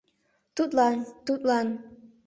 [0.55, 0.97] —Тудлан...
[1.25, 1.67] тудлан...